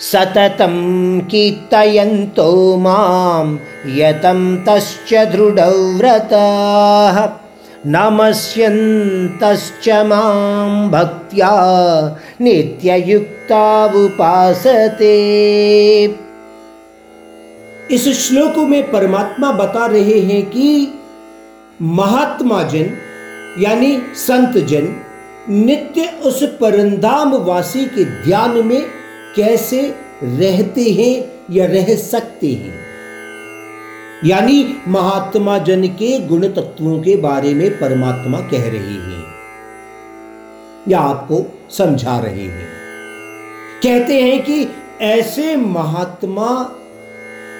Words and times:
सततं 0.00 0.76
कीर्तयन्तो 1.30 2.76
माँ 2.76 3.58
यतं 3.96 4.38
तश्च 4.66 5.12
दृढव्रताः। 5.32 7.16
नमस्यन्तश्च 7.86 9.88
माँ 10.08 10.88
भक्त्या 10.90 11.50
नित्ययुक्ता 12.40 13.64
उपासते 14.04 15.16
इस 17.94 18.08
श्लोक 18.20 18.56
में 18.68 18.82
परमात्मा 18.90 19.50
बता 19.52 19.86
रहे 19.86 20.18
हैं 20.30 20.42
कि 20.50 20.68
महात्मा 21.98 22.62
जन 22.72 22.88
यानी 23.64 23.96
संत 24.26 24.56
जन 24.70 24.88
नित्य 25.48 26.06
उस 26.24 26.42
परंदाम 26.60 27.34
वासी 27.46 27.84
के 27.94 28.04
ध्यान 28.24 28.52
में 28.66 28.82
कैसे 29.36 29.94
रहते 30.22 30.82
हैं 30.82 31.32
या 31.50 31.66
रह 31.66 31.96
सकते 31.96 32.46
हैं? 32.46 32.74
यानी 34.24 34.76
महात्मा 34.88 35.58
जन 35.58 35.84
के 35.84 36.26
गुण 36.26 36.48
तत्वों 36.48 36.98
के 36.98 37.16
बारे 37.16 37.54
में 37.54 37.70
परमात्मा 37.70 38.38
कह 38.40 38.62
रहे 38.62 38.78
हैं। 38.78 39.24
या 40.88 40.98
आपको 40.98 41.58
समझा 41.70 42.20
रहे 42.20 42.42
हैं। 42.42 42.66
कहते 43.82 44.22
हैं 44.22 44.42
कि 44.42 44.68
ऐसे 45.00 45.56
महात्मा 45.56 46.76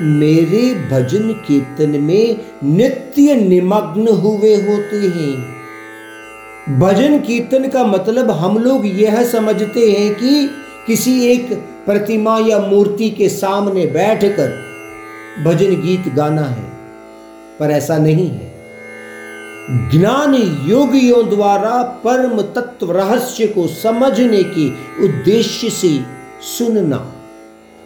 मेरे 0.00 0.74
भजन 0.74 1.32
कीर्तन 1.32 1.90
में 1.90 2.40
नित्य 2.64 3.34
निमग्न 3.34 4.08
हुए 4.08 4.54
होते 4.54 4.96
हैं। 4.96 5.54
भजन 6.78 7.18
कीर्तन 7.18 7.68
का 7.68 7.84
मतलब 7.84 8.30
हम 8.30 8.58
लोग 8.58 8.86
यह 8.86 9.22
समझते 9.22 9.92
हैं 9.92 10.14
कि 10.14 10.50
किसी 10.86 11.20
एक 11.26 11.52
प्रतिमा 11.86 12.38
या 12.38 12.58
मूर्ति 12.58 13.10
के 13.10 13.28
सामने 13.28 13.86
बैठकर 13.86 14.50
भजन 15.44 15.80
गीत 15.80 16.12
गाना 16.14 16.42
है, 16.42 16.64
पर 17.60 17.70
ऐसा 17.70 17.98
नहीं 17.98 18.28
है। 18.30 18.52
ज्ञान 19.90 20.34
योगियों 20.68 21.28
द्वारा 21.28 21.82
परम 22.04 22.40
तत्व 22.54 22.92
रहस्य 22.92 23.46
को 23.46 23.66
समझने 23.66 24.42
के 24.48 24.68
उद्देश्य 25.04 25.70
से 25.70 25.98
सुनना, 26.48 26.96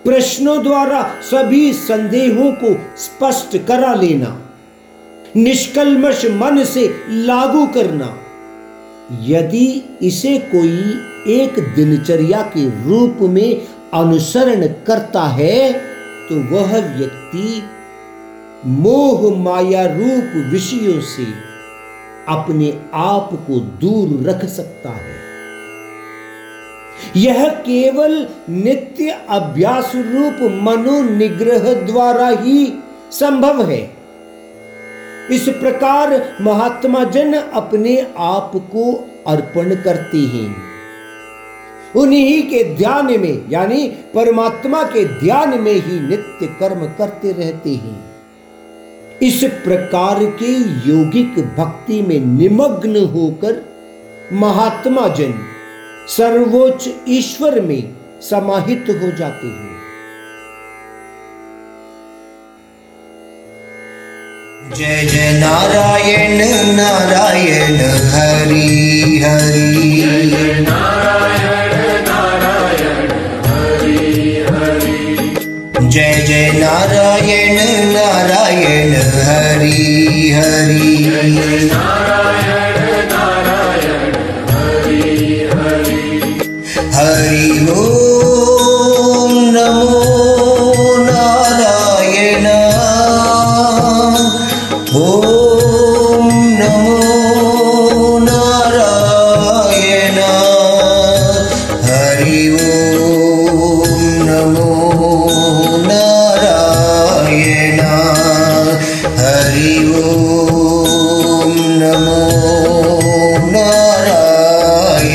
प्रश्नों 0.05 0.63
द्वारा 0.63 1.03
सभी 1.23 1.73
संदेहों 1.73 2.53
को 2.55 2.75
स्पष्ट 2.97 3.57
करा 3.67 3.95
लेना, 3.95 4.37
निष्कलमश 5.37 6.25
मन 6.33 6.65
से 6.65 6.89
लागू 7.09 7.67
करना 7.67 8.07
यदि 9.13 9.85
इसे 10.03 10.39
कोई 10.39 11.33
एक 11.35 11.59
दिनचर्या 11.77 12.43
के 12.43 12.65
रूप 12.85 13.19
में 13.21 13.67
अनुसरण 13.95 14.67
करता 14.67 15.23
है 15.23 15.73
तो 16.29 16.41
वह 16.55 16.99
व्यक्ति 16.99 17.63
मोह 18.67 19.37
माया 19.39 19.85
रूप 19.87 20.51
विषयों 20.53 21.01
से 21.01 21.25
अपने 22.29 22.81
आप 22.95 23.31
को 23.47 23.61
दूर 23.61 24.29
रख 24.29 24.45
सकता 24.45 24.91
है। 24.91 25.17
यह 27.17 27.49
केवल 27.49 28.27
नित्य 28.49 29.19
अभ्यास 29.29 29.93
रूप 29.97 30.51
मनोनिग्रह 30.63 31.73
द्वारा 31.87 32.29
ही 32.29 32.73
संभव 33.13 33.71
है। 33.71 33.98
इस 35.31 35.49
प्रकार 35.49 36.37
महात्मा 36.41 37.05
जन 37.05 37.35
अपने 37.35 38.07
आप 38.19 38.53
को 38.55 38.93
अर्पण 39.27 39.75
करते 39.75 40.19
हैं। 40.19 40.57
उन्हीं 41.97 42.43
के 42.43 42.75
ध्यान 42.75 43.07
में, 43.07 43.51
यानी 43.51 43.89
परमात्मा 43.89 44.83
के 44.83 45.05
ध्यान 45.05 45.61
में 45.61 45.73
ही 45.73 46.01
नित्य 46.01 46.47
कर्म 46.47 46.87
करते 46.87 47.33
रहते 47.33 47.75
हैं। 47.75 48.09
इस 49.23 49.45
प्रकार 49.45 50.25
के 50.25 50.53
योगिक 50.91 51.39
भक्ति 51.59 52.03
में 52.03 52.21
निमग्न 52.21 53.05
होकर 53.05 53.65
महात्मा 54.33 55.09
जन 55.09 55.35
सर्वोच्च 56.09 56.89
ईश्वर 57.09 57.61
में 57.61 57.97
समाहित 58.21 58.87
हो 58.89 59.17
जाते 59.17 59.47
हैं। 59.47 59.88
जय 64.67 65.05
जय 65.07 65.31
नारायण 65.39 66.41
नारायण 66.77 67.77
हरि 68.13 69.21
हरि। 69.25 69.69
जय 75.91 76.51
नारायण 76.59 77.57
नारायण 77.93 78.95
हरि 79.27 80.33
हरि 80.37 80.99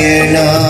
you 0.04 0.63